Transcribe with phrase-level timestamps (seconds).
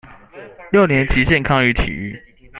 [0.71, 2.19] 六年級健康與體育